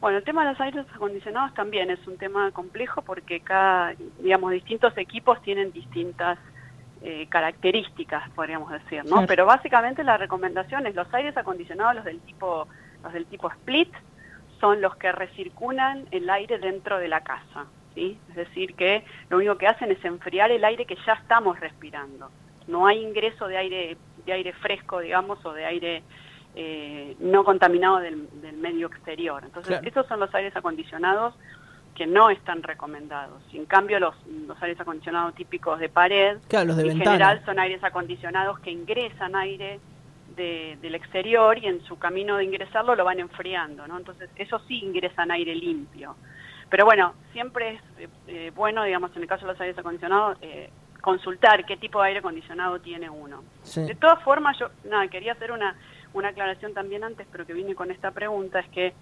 Bueno, 0.00 0.18
el 0.18 0.24
tema 0.24 0.44
de 0.44 0.52
los 0.52 0.60
aires 0.60 0.86
acondicionados 0.94 1.52
también 1.54 1.90
es 1.90 1.98
un 2.06 2.16
tema 2.16 2.52
complejo 2.52 3.02
porque 3.02 3.40
cada, 3.40 3.94
digamos, 4.22 4.52
distintos 4.52 4.96
equipos 4.96 5.42
tienen 5.42 5.72
distintas 5.72 6.38
eh, 7.02 7.26
características, 7.28 8.28
podríamos 8.30 8.70
decir, 8.70 9.04
¿no? 9.04 9.26
Pero 9.26 9.46
básicamente 9.46 10.02
la 10.04 10.16
recomendación 10.16 10.86
es 10.86 10.94
los 10.94 11.12
aires 11.14 11.36
acondicionados, 11.36 11.96
los 11.96 12.04
del 12.04 12.20
tipo, 12.20 12.66
los 13.02 13.12
del 13.12 13.26
tipo 13.26 13.48
split, 13.50 13.92
son 14.60 14.80
los 14.80 14.96
que 14.96 15.12
recirculan 15.12 16.06
el 16.10 16.28
aire 16.28 16.58
dentro 16.58 16.98
de 16.98 17.08
la 17.08 17.20
casa, 17.20 17.66
¿sí? 17.94 18.18
Es 18.30 18.36
decir, 18.36 18.74
que 18.74 19.04
lo 19.30 19.36
único 19.36 19.56
que 19.56 19.68
hacen 19.68 19.92
es 19.92 20.04
enfriar 20.04 20.50
el 20.50 20.64
aire 20.64 20.86
que 20.86 20.96
ya 21.06 21.14
estamos 21.14 21.60
respirando. 21.60 22.30
No 22.66 22.86
hay 22.86 23.02
ingreso 23.02 23.46
de 23.46 23.56
aire, 23.56 23.96
de 24.26 24.32
aire 24.32 24.52
fresco, 24.52 25.00
digamos, 25.00 25.44
o 25.46 25.52
de 25.52 25.64
aire 25.64 26.02
eh, 26.56 27.16
no 27.20 27.44
contaminado 27.44 27.98
del, 27.98 28.26
medio 28.60 28.88
exterior. 28.88 29.44
Entonces, 29.44 29.78
esos 29.84 30.06
son 30.06 30.18
los 30.18 30.34
aires 30.34 30.56
acondicionados 30.56 31.34
que 31.98 32.06
no 32.06 32.30
están 32.30 32.62
recomendados. 32.62 33.42
En 33.52 33.66
cambio, 33.66 33.98
los, 33.98 34.14
los 34.46 34.62
aires 34.62 34.78
acondicionados 34.78 35.34
típicos 35.34 35.80
de 35.80 35.88
pared, 35.88 36.38
en 36.48 36.96
general 36.96 37.42
son 37.44 37.58
aires 37.58 37.82
acondicionados 37.82 38.60
que 38.60 38.70
ingresan 38.70 39.34
aire 39.34 39.80
del 40.36 40.94
exterior 40.94 41.58
y 41.58 41.66
en 41.66 41.82
su 41.82 41.98
camino 41.98 42.36
de 42.36 42.44
ingresarlo 42.44 42.94
lo 42.94 43.04
van 43.04 43.18
enfriando, 43.18 43.88
¿no? 43.88 43.98
Entonces, 43.98 44.30
eso 44.36 44.60
sí 44.68 44.78
ingresan 44.84 45.32
aire 45.32 45.52
limpio. 45.56 46.14
Pero 46.70 46.84
bueno, 46.84 47.14
siempre 47.32 47.74
es 47.74 47.80
eh, 47.98 48.08
eh, 48.28 48.52
bueno, 48.54 48.84
digamos, 48.84 49.10
en 49.16 49.22
el 49.22 49.28
caso 49.28 49.44
de 49.44 49.52
los 49.52 49.60
aires 49.60 49.76
acondicionados, 49.76 50.38
eh, 50.40 50.70
consultar 51.00 51.66
qué 51.66 51.76
tipo 51.76 52.00
de 52.00 52.08
aire 52.08 52.20
acondicionado 52.20 52.78
tiene 52.78 53.10
uno. 53.10 53.42
De 53.74 53.96
todas 53.96 54.22
formas, 54.22 54.56
yo 54.60 54.68
nada, 54.88 55.08
quería 55.08 55.32
hacer 55.32 55.50
una, 55.50 55.74
una 56.14 56.28
aclaración 56.28 56.72
también 56.72 57.02
antes, 57.02 57.26
pero 57.32 57.44
que 57.44 57.54
vine 57.54 57.74
con 57.74 57.90
esta 57.90 58.12
pregunta, 58.12 58.60
es 58.60 58.68
que 58.68 58.92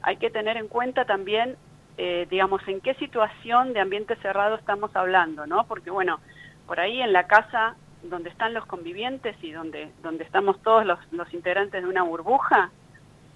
hay 0.00 0.16
que 0.16 0.30
tener 0.30 0.56
en 0.56 0.68
cuenta 0.68 1.04
también 1.04 1.56
eh, 1.98 2.26
digamos, 2.30 2.66
en 2.68 2.80
qué 2.80 2.94
situación 2.94 3.72
de 3.72 3.80
ambiente 3.80 4.16
cerrado 4.16 4.56
estamos 4.56 4.94
hablando, 4.96 5.46
¿no? 5.46 5.64
Porque, 5.64 5.90
bueno, 5.90 6.20
por 6.66 6.80
ahí 6.80 7.00
en 7.00 7.12
la 7.12 7.26
casa 7.26 7.74
donde 8.02 8.30
están 8.30 8.54
los 8.54 8.64
convivientes 8.66 9.36
y 9.42 9.52
donde, 9.52 9.90
donde 10.02 10.24
estamos 10.24 10.60
todos 10.62 10.86
los, 10.86 10.98
los 11.12 11.32
integrantes 11.34 11.82
de 11.82 11.88
una 11.88 12.02
burbuja, 12.02 12.70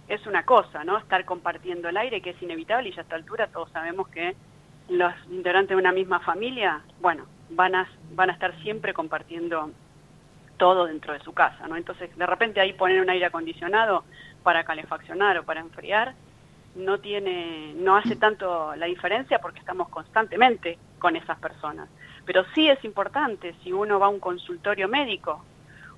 es 0.08 0.26
una 0.26 0.44
cosa, 0.44 0.84
¿no? 0.84 0.98
Estar 0.98 1.24
compartiendo 1.24 1.88
el 1.88 1.96
aire, 1.96 2.20
que 2.20 2.30
es 2.30 2.42
inevitable 2.42 2.88
y 2.88 2.92
ya 2.92 3.00
a 3.00 3.04
esta 3.04 3.16
altura 3.16 3.46
todos 3.48 3.70
sabemos 3.70 4.08
que 4.08 4.34
los 4.88 5.14
integrantes 5.30 5.70
de 5.70 5.76
una 5.76 5.92
misma 5.92 6.20
familia, 6.20 6.80
bueno, 7.00 7.24
van 7.50 7.74
a, 7.74 7.88
van 8.12 8.30
a 8.30 8.34
estar 8.34 8.54
siempre 8.60 8.92
compartiendo 8.92 9.70
todo 10.56 10.86
dentro 10.86 11.12
de 11.12 11.20
su 11.20 11.32
casa, 11.32 11.66
¿no? 11.66 11.76
Entonces, 11.76 12.16
de 12.16 12.26
repente 12.26 12.60
ahí 12.60 12.72
poner 12.72 13.00
un 13.00 13.10
aire 13.10 13.26
acondicionado 13.26 14.04
para 14.42 14.64
calefaccionar 14.64 15.38
o 15.38 15.44
para 15.44 15.60
enfriar 15.60 16.14
no 16.76 16.98
tiene 16.98 17.72
no 17.76 17.96
hace 17.96 18.16
tanto 18.16 18.74
la 18.76 18.86
diferencia 18.86 19.38
porque 19.38 19.60
estamos 19.60 19.88
constantemente 19.88 20.78
con 20.98 21.16
esas 21.16 21.38
personas. 21.38 21.88
Pero 22.24 22.44
sí 22.54 22.68
es 22.68 22.82
importante 22.84 23.54
si 23.62 23.72
uno 23.72 23.98
va 23.98 24.06
a 24.06 24.10
un 24.10 24.20
consultorio 24.20 24.88
médico 24.88 25.44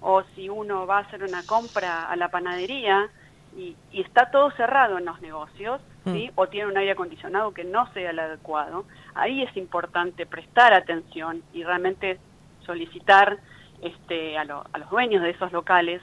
o 0.00 0.23
si 0.35 0.49
uno 0.49 0.87
va 0.87 0.99
a 0.99 1.00
hacer 1.00 1.23
una 1.23 1.45
compra 1.45 2.11
a 2.11 2.16
la 2.16 2.28
panadería 2.28 3.09
y, 3.56 3.76
está 3.92 4.30
todo 4.30 4.50
cerrado 4.50 4.99
en 4.99 5.06
los 5.06 5.21
negocios, 5.23 5.80
¿sí? 6.04 6.28
Mm. 6.28 6.33
o 6.35 6.47
tiene 6.49 6.71
un 6.71 6.76
aire 6.76 6.92
acondicionado 6.92 7.54
que 7.54 7.64
no 7.64 7.90
sea 7.92 8.11
el 8.11 8.18
adecuado, 8.18 8.85
ahí 9.14 9.42
es 9.42 9.56
importante 9.56 10.26
prestar 10.26 10.75
atención 10.75 11.42
y 11.54 11.64
realmente 11.64 12.18
solicitar 12.66 13.38
este, 13.80 14.37
a, 14.37 14.42
a 14.42 14.78
los 14.78 14.90
dueños 14.90 15.23
de 15.23 15.30
esos 15.30 15.52
locales 15.52 16.02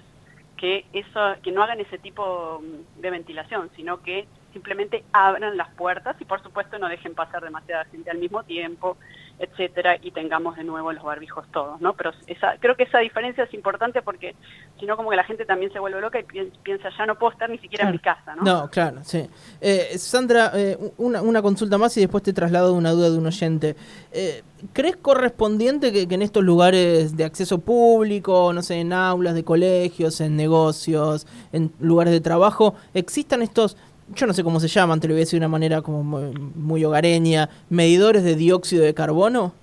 que, 0.58 0.86
eso, 0.94 1.20
que 1.44 1.52
no 1.52 1.62
hagan 1.62 1.80
ese 1.80 1.98
tipo 1.98 2.62
de 2.98 3.10
ventilación, 3.10 3.70
sino 3.76 4.02
que 4.02 4.26
simplemente 4.54 5.04
abran 5.12 5.58
las 5.58 5.70
puertas 5.74 6.16
y 6.20 6.26
por 6.26 6.42
supuesto 6.42 6.80
no 6.80 6.88
dejen 6.88 7.14
pasar 7.16 7.44
demasiada 7.44 7.86
gente 7.86 8.10
al 8.10 8.20
mismo 8.20 8.44
tiempo, 8.44 8.98
etcétera, 9.40 9.98
y 10.02 10.12
tengamos 10.12 10.56
de 10.56 10.64
nuevo 10.64 10.94
los 10.94 11.04
barbijos 11.04 11.46
todos, 11.52 11.82
¿no? 11.82 11.94
Pero 11.94 12.12
esa, 12.28 12.56
creo 12.60 12.76
que 12.76 12.84
esa 12.84 13.00
diferencia 13.00 13.44
es 13.44 13.54
importante 13.54 14.02
porque 14.02 14.36
si 14.80 14.86
no 14.86 14.96
como 14.96 15.10
que 15.10 15.16
la 15.16 15.24
gente 15.24 15.46
también 15.46 15.74
se 15.74 15.80
vuelve 15.80 16.00
loca 16.00 16.20
y 16.20 16.24
piensa, 16.24 16.90
ya 16.98 17.06
no 17.06 17.16
puedo 17.16 17.34
estar 17.34 17.50
ni 17.50 17.58
siquiera 17.58 17.86
en 17.86 17.94
mi 17.94 18.00
casa, 18.00 18.36
¿no? 18.36 18.44
No, 18.44 18.70
claro, 18.70 19.00
sí. 19.04 19.28
Eh, 19.60 19.98
Sandra, 19.98 20.52
eh, 20.54 20.78
una, 20.98 21.22
una, 21.22 21.42
consulta 21.42 21.78
más 21.78 21.98
y 21.98 22.02
después 22.02 22.24
te 22.24 22.32
traslado 22.32 22.74
una 22.74 22.92
duda 22.92 23.10
de 23.10 23.18
un 23.18 23.26
oyente. 23.26 23.76
Eh, 24.12 24.44
¿Crees 24.72 24.96
correspondiente 24.98 25.92
que, 25.92 26.08
que, 26.08 26.16
en 26.16 26.22
estos 26.22 26.44
lugares 26.44 27.18
de 27.18 27.26
acceso 27.26 27.60
público, 27.60 28.54
no 28.54 28.62
sé, 28.62 28.76
en 28.76 28.94
aulas 28.94 29.34
de 29.34 29.44
colegios, 29.44 30.22
en 30.22 30.38
negocios, 30.38 31.28
en 31.52 31.74
lugares 31.80 32.14
de 32.14 32.22
trabajo, 32.22 32.76
existan 32.94 33.42
estos 33.42 33.76
yo 34.10 34.28
no 34.28 34.34
sé 34.34 34.44
cómo 34.44 34.60
se 34.60 34.68
llaman, 34.68 35.00
te 35.00 35.08
lo 35.08 35.14
voy 35.14 35.22
a 35.22 35.26
decir 35.26 35.40
de 35.40 35.46
una 35.46 35.52
manera 35.52 35.82
como 35.82 36.04
muy, 36.04 36.84
hogareña, 36.86 37.50
medidores 37.70 38.24
de 38.24 38.36
dióxido 38.36 38.84
de 38.84 38.94
carbono 38.94 39.54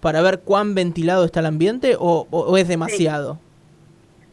para 0.00 0.22
ver 0.22 0.40
cuán 0.40 0.74
ventilado 0.74 1.24
está 1.24 1.40
el 1.40 1.46
ambiente 1.46 1.96
o, 1.98 2.56
es 2.56 2.68
demasiado? 2.68 3.38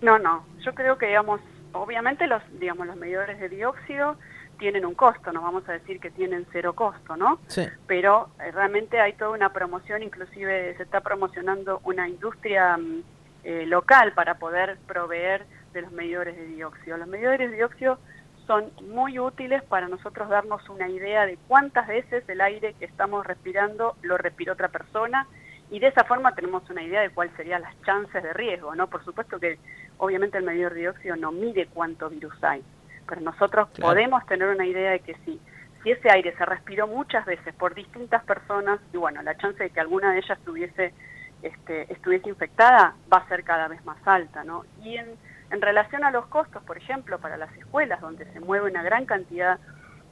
No, 0.01 0.20
no, 0.20 0.43
yo 0.63 0.74
creo 0.74 0.98
que 0.98 1.08
digamos, 1.08 1.39
obviamente 1.72 2.27
los, 2.27 2.41
digamos, 2.60 2.88
los 2.88 2.96
medidores 2.98 3.39
de 3.39 3.50
dióxido 3.50 4.17
tienen 4.60 4.86
un 4.86 4.93
costo, 4.93 5.32
no 5.32 5.41
vamos 5.41 5.67
a 5.67 5.74
decir 5.74 6.00
que 6.00 6.12
tienen 6.12 6.46
cero 6.51 6.74
costo, 6.74 7.17
¿no? 7.17 7.39
Sí. 7.48 7.63
Pero 7.88 8.29
eh, 8.39 8.51
realmente 8.51 9.00
hay 9.00 9.13
toda 9.13 9.32
una 9.32 9.50
promoción, 9.50 10.03
inclusive 10.03 10.75
se 10.77 10.84
está 10.84 11.01
promocionando 11.01 11.82
una 11.84 12.08
industria 12.08 12.77
mm, 12.77 13.03
eh, 13.43 13.65
local 13.65 14.13
para 14.13 14.36
poder 14.36 14.77
proveer 14.88 15.46
de 15.74 15.82
los 15.82 15.91
medidores 15.91 16.38
de 16.38 16.46
dióxido. 16.46 16.98
Los 16.98 17.08
medidores 17.08 17.51
de 17.51 17.58
dióxido 17.58 17.98
son 18.45 18.71
muy 18.93 19.19
útiles 19.19 19.63
para 19.63 19.88
nosotros 19.88 20.29
darnos 20.29 20.67
una 20.69 20.89
idea 20.89 21.25
de 21.25 21.38
cuántas 21.47 21.88
veces 21.88 22.27
el 22.27 22.41
aire 22.41 22.73
que 22.73 22.85
estamos 22.85 23.25
respirando 23.25 23.95
lo 24.01 24.17
respira 24.17 24.53
otra 24.53 24.67
persona 24.67 25.27
y 25.69 25.79
de 25.79 25.88
esa 25.88 26.03
forma 26.03 26.35
tenemos 26.35 26.69
una 26.69 26.83
idea 26.83 27.01
de 27.01 27.09
cuáles 27.09 27.33
serían 27.35 27.62
las 27.62 27.79
chances 27.83 28.21
de 28.21 28.33
riesgo, 28.33 28.75
¿no? 28.75 28.88
Por 28.88 29.03
supuesto 29.03 29.39
que 29.39 29.57
obviamente 29.97 30.38
el 30.38 30.43
medidor 30.43 30.73
de 30.73 30.81
dióxido 30.81 31.15
no 31.15 31.31
mide 31.31 31.67
cuánto 31.73 32.09
virus 32.09 32.43
hay, 32.43 32.62
pero 33.07 33.21
nosotros 33.21 33.69
podemos 33.79 34.25
tener 34.25 34.50
una 34.50 34.65
idea 34.65 34.91
de 34.91 35.00
que 35.00 35.15
sí, 35.25 35.39
si 35.81 35.91
ese 35.91 36.12
aire 36.12 36.35
se 36.38 36.45
respiró 36.45 36.88
muchas 36.88 37.25
veces 37.25 37.53
por 37.55 37.73
distintas 37.73 38.23
personas 38.23 38.79
y 38.93 38.97
bueno, 38.97 39.21
la 39.21 39.35
chance 39.35 39.63
de 39.63 39.69
que 39.69 39.79
alguna 39.79 40.12
de 40.12 40.19
ellas 40.19 40.38
estuviese, 40.38 40.93
este, 41.41 41.91
estuviese 41.91 42.29
infectada 42.29 42.93
va 43.12 43.17
a 43.17 43.27
ser 43.27 43.43
cada 43.43 43.67
vez 43.67 43.83
más 43.85 43.97
alta, 44.05 44.43
¿no? 44.43 44.65
Y 44.83 44.97
en 44.97 45.07
en 45.51 45.62
relación 45.62 46.03
a 46.03 46.12
los 46.12 46.25
costos, 46.27 46.63
por 46.63 46.77
ejemplo, 46.77 47.19
para 47.19 47.38
las 47.38 47.53
escuelas, 47.55 48.01
donde 48.01 48.25
se 48.25 48.39
mueve 48.39 48.69
una 48.69 48.83
gran 48.83 49.05
cantidad 49.05 49.59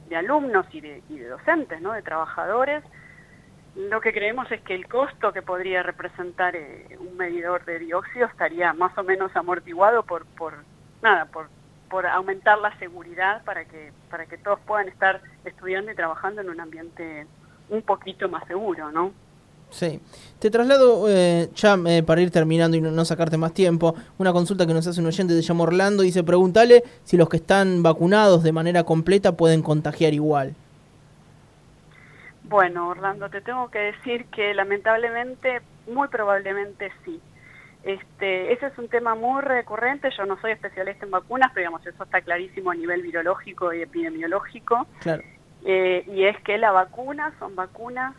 de 0.08 0.16
alumnos 0.16 0.66
y 0.72 0.80
de, 0.80 1.28
docentes, 1.28 1.80
¿no? 1.80 1.92
de 1.92 2.02
trabajadores, 2.02 2.84
lo 3.74 4.00
que 4.00 4.12
creemos 4.12 4.50
es 4.52 4.60
que 4.62 4.74
el 4.74 4.86
costo 4.86 5.32
que 5.32 5.40
podría 5.40 5.82
representar 5.82 6.54
eh, 6.54 6.98
un 7.00 7.16
medidor 7.16 7.64
de 7.64 7.78
dióxido 7.78 8.26
estaría 8.26 8.72
más 8.74 8.96
o 8.98 9.02
menos 9.02 9.34
amortiguado 9.34 10.02
por, 10.02 10.26
por 10.26 10.54
nada, 11.00 11.24
por, 11.24 11.48
por 11.88 12.06
aumentar 12.06 12.58
la 12.58 12.76
seguridad 12.78 13.42
para 13.44 13.64
que, 13.64 13.92
para 14.10 14.26
que 14.26 14.36
todos 14.36 14.60
puedan 14.60 14.88
estar 14.88 15.20
estudiando 15.44 15.90
y 15.90 15.94
trabajando 15.94 16.42
en 16.42 16.50
un 16.50 16.60
ambiente 16.60 17.26
un 17.70 17.82
poquito 17.82 18.28
más 18.28 18.46
seguro, 18.46 18.90
¿no? 18.90 19.12
Sí. 19.72 20.00
Te 20.38 20.50
traslado, 20.50 21.08
eh, 21.08 21.48
ya 21.54 21.78
eh, 21.86 22.02
para 22.02 22.20
ir 22.20 22.30
terminando 22.30 22.76
y 22.76 22.80
no, 22.80 23.04
sacarte 23.04 23.36
más 23.36 23.54
tiempo, 23.54 23.94
una 24.18 24.32
consulta 24.32 24.66
que 24.66 24.74
nos 24.74 24.86
hace 24.86 25.00
un 25.00 25.06
oyente, 25.06 25.34
se 25.34 25.42
llama 25.42 25.64
Orlando, 25.64 26.02
dice, 26.02 26.24
pregúntale 26.24 26.82
si 27.04 27.16
los 27.16 27.28
que 27.28 27.36
están 27.36 27.82
vacunados 27.82 28.42
de 28.42 28.50
manera 28.50 28.82
completa 28.82 29.36
pueden 29.36 29.62
contagiar 29.62 30.14
igual. 30.14 30.54
Bueno, 32.44 32.88
Orlando, 32.88 33.30
te 33.30 33.40
tengo 33.40 33.70
que 33.70 33.78
decir 33.78 34.26
que 34.26 34.52
lamentablemente, 34.52 35.62
muy 35.86 36.08
probablemente 36.08 36.90
sí. 37.04 37.20
Este, 37.84 38.52
ese 38.52 38.66
es 38.66 38.78
un 38.78 38.88
tema 38.88 39.14
muy 39.14 39.42
recurrente, 39.42 40.10
yo 40.16 40.26
no 40.26 40.40
soy 40.40 40.52
especialista 40.52 41.04
en 41.04 41.12
vacunas, 41.12 41.50
pero 41.54 41.68
digamos, 41.68 41.86
eso 41.86 42.02
está 42.02 42.20
clarísimo 42.20 42.72
a 42.72 42.74
nivel 42.74 43.02
virológico 43.02 43.72
y 43.72 43.82
epidemiológico. 43.82 44.86
Claro. 45.00 45.22
Eh, 45.64 46.04
y 46.08 46.24
es 46.24 46.36
que 46.42 46.58
la 46.58 46.72
vacuna 46.72 47.32
son 47.38 47.54
vacunas 47.54 48.14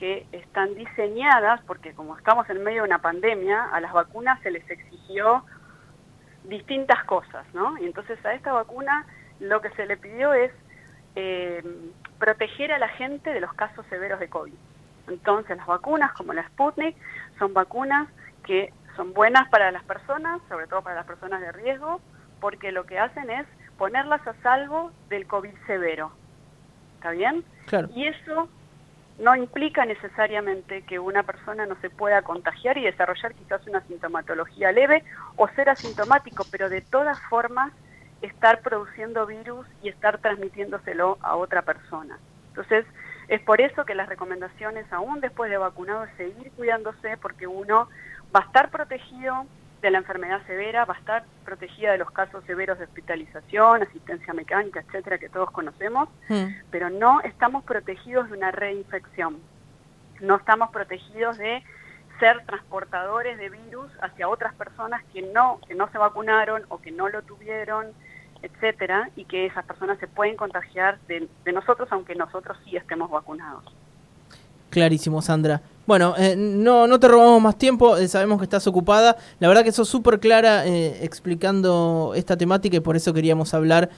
que 0.00 0.26
están 0.32 0.74
diseñadas, 0.74 1.60
porque 1.66 1.92
como 1.92 2.16
estamos 2.16 2.48
en 2.48 2.64
medio 2.64 2.82
de 2.82 2.88
una 2.88 3.02
pandemia, 3.02 3.66
a 3.70 3.80
las 3.80 3.92
vacunas 3.92 4.40
se 4.40 4.50
les 4.50 4.68
exigió 4.68 5.44
distintas 6.44 7.04
cosas, 7.04 7.44
¿no? 7.52 7.76
Y 7.76 7.84
entonces 7.84 8.18
a 8.24 8.32
esta 8.32 8.50
vacuna 8.50 9.04
lo 9.40 9.60
que 9.60 9.68
se 9.70 9.84
le 9.84 9.98
pidió 9.98 10.32
es 10.32 10.52
eh, 11.16 11.62
proteger 12.18 12.72
a 12.72 12.78
la 12.78 12.88
gente 12.88 13.30
de 13.30 13.40
los 13.40 13.52
casos 13.52 13.84
severos 13.90 14.18
de 14.20 14.30
COVID. 14.30 14.54
Entonces 15.08 15.58
las 15.58 15.66
vacunas 15.66 16.12
como 16.12 16.32
la 16.32 16.46
Sputnik 16.48 16.96
son 17.38 17.52
vacunas 17.52 18.08
que 18.46 18.72
son 18.96 19.12
buenas 19.12 19.50
para 19.50 19.70
las 19.70 19.84
personas, 19.84 20.40
sobre 20.48 20.66
todo 20.66 20.80
para 20.80 20.96
las 20.96 21.06
personas 21.06 21.42
de 21.42 21.52
riesgo, 21.52 22.00
porque 22.40 22.72
lo 22.72 22.86
que 22.86 22.98
hacen 22.98 23.28
es 23.28 23.46
ponerlas 23.76 24.26
a 24.26 24.32
salvo 24.42 24.92
del 25.10 25.26
COVID 25.26 25.54
severo. 25.66 26.10
¿Está 26.96 27.10
bien? 27.10 27.44
Claro. 27.66 27.90
Y 27.94 28.06
eso 28.06 28.48
no 29.20 29.36
implica 29.36 29.84
necesariamente 29.84 30.82
que 30.82 30.98
una 30.98 31.22
persona 31.22 31.66
no 31.66 31.76
se 31.80 31.90
pueda 31.90 32.22
contagiar 32.22 32.78
y 32.78 32.84
desarrollar 32.84 33.34
quizás 33.34 33.66
una 33.66 33.82
sintomatología 33.82 34.72
leve 34.72 35.04
o 35.36 35.46
ser 35.48 35.68
asintomático, 35.68 36.46
pero 36.50 36.68
de 36.68 36.80
todas 36.80 37.18
formas 37.28 37.72
estar 38.22 38.60
produciendo 38.62 39.26
virus 39.26 39.66
y 39.82 39.88
estar 39.88 40.18
transmitiéndoselo 40.18 41.18
a 41.20 41.36
otra 41.36 41.62
persona. 41.62 42.18
Entonces, 42.48 42.86
es 43.28 43.40
por 43.42 43.60
eso 43.60 43.84
que 43.84 43.94
las 43.94 44.08
recomendaciones, 44.08 44.90
aún 44.92 45.20
después 45.20 45.50
de 45.50 45.58
vacunado, 45.58 46.04
es 46.04 46.10
seguir 46.16 46.50
cuidándose 46.52 47.16
porque 47.18 47.46
uno 47.46 47.88
va 48.34 48.40
a 48.40 48.46
estar 48.46 48.70
protegido 48.70 49.46
de 49.80 49.90
la 49.90 49.98
enfermedad 49.98 50.44
severa, 50.46 50.84
va 50.84 50.94
a 50.94 50.98
estar 50.98 51.24
protegida 51.44 51.92
de 51.92 51.98
los 51.98 52.10
casos 52.10 52.44
severos 52.44 52.78
de 52.78 52.84
hospitalización, 52.84 53.82
asistencia 53.82 54.32
mecánica, 54.34 54.80
etcétera, 54.80 55.18
que 55.18 55.28
todos 55.28 55.50
conocemos, 55.50 56.08
mm. 56.28 56.46
pero 56.70 56.90
no 56.90 57.20
estamos 57.22 57.64
protegidos 57.64 58.30
de 58.30 58.36
una 58.36 58.50
reinfección. 58.50 59.38
No 60.20 60.36
estamos 60.36 60.70
protegidos 60.70 61.38
de 61.38 61.62
ser 62.18 62.44
transportadores 62.44 63.38
de 63.38 63.48
virus 63.48 63.90
hacia 64.02 64.28
otras 64.28 64.54
personas 64.54 65.02
que 65.12 65.22
no, 65.22 65.58
que 65.66 65.74
no 65.74 65.90
se 65.90 65.96
vacunaron 65.96 66.62
o 66.68 66.78
que 66.78 66.90
no 66.90 67.08
lo 67.08 67.22
tuvieron, 67.22 67.86
etcétera, 68.42 69.08
y 69.16 69.24
que 69.24 69.46
esas 69.46 69.64
personas 69.64 69.98
se 69.98 70.06
pueden 70.06 70.36
contagiar 70.36 70.98
de 71.08 71.52
nosotros 71.52 71.88
aunque 71.90 72.14
nosotros 72.14 72.58
sí 72.64 72.76
estemos 72.76 73.10
vacunados. 73.10 73.64
Clarísimo, 74.70 75.20
Sandra. 75.20 75.60
Bueno, 75.90 76.14
eh, 76.16 76.36
no, 76.36 76.86
no 76.86 77.00
te 77.00 77.08
robamos 77.08 77.42
más 77.42 77.58
tiempo, 77.58 77.96
eh, 77.96 78.06
sabemos 78.06 78.38
que 78.38 78.44
estás 78.44 78.64
ocupada. 78.68 79.16
La 79.40 79.48
verdad 79.48 79.64
que 79.64 79.72
sos 79.72 79.88
súper 79.88 80.20
clara 80.20 80.64
eh, 80.64 81.00
explicando 81.02 82.12
esta 82.14 82.36
temática 82.36 82.76
y 82.76 82.80
por 82.80 82.94
eso 82.94 83.12
queríamos 83.12 83.54
hablar. 83.54 83.90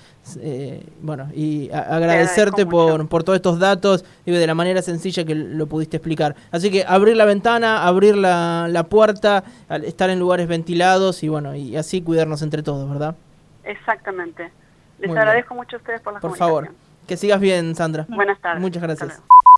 bueno, 1.03 1.29
y 1.35 1.71
agradecerte 1.71 2.65
por, 2.65 3.07
por, 3.11 3.25
todos 3.25 3.37
estos 3.37 3.59
datos 3.59 4.07
y 4.25 4.31
de 4.31 4.47
la 4.47 4.55
manera 4.55 4.81
sencilla 4.81 5.27
que 5.27 5.35
lo 5.35 5.67
pudiste 5.67 5.99
explicar. 5.99 6.35
Así 6.51 6.71
que 6.71 6.83
abrir 6.89 7.15
la 7.15 7.27
ventana, 7.27 7.87
abrir 7.87 8.17
la, 8.17 8.69
la 8.71 8.85
puerta, 8.85 9.45
estar 9.85 10.09
en 10.09 10.19
lugares 10.19 10.49
ventilados 10.49 11.23
y 11.23 11.29
bueno, 11.29 11.55
y 11.55 11.77
así 11.77 12.01
cuidarnos 12.01 12.41
entre 12.41 12.63
todos, 12.63 12.89
¿verdad? 12.89 13.17
Exactamente. 13.65 14.51
Les 14.99 15.11
agradezco 15.11 15.55
mucho 15.55 15.77
a 15.77 15.79
ustedes 15.79 16.01
por 16.01 16.15
la 16.15 16.21
Por 16.21 16.39
favor, 16.39 16.71
que 17.07 17.19
sigas 17.19 17.39
bien, 17.39 17.75
Sandra. 17.75 18.07
Buenas 18.09 18.41
tardes. 18.41 18.63
Muchas 18.63 18.83
gracias. 18.83 19.23